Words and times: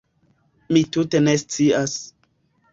Mi 0.77 0.83
tute 0.97 1.23
ne 1.27 1.37
scias. 1.45 1.97